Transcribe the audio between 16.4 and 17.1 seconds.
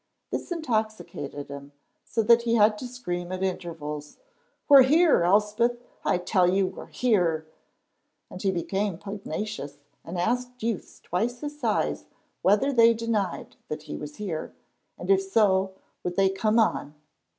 on.